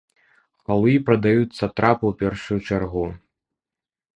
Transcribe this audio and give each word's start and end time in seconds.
Халуі 0.69 0.95
прадаюць 1.09 1.57
сатрапа 1.59 1.99
ў 2.07 2.13
першую 2.23 2.59
чаргу. 2.71 3.05